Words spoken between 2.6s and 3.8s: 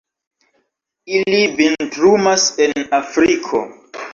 en Afriko.